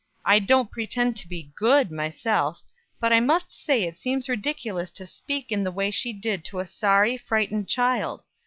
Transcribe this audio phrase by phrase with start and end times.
[0.25, 2.63] I don't pretend to be good myself;
[2.99, 6.59] but I must say it seems ridiculous to speak in the way she did to
[6.59, 8.23] a sorry, frightened child.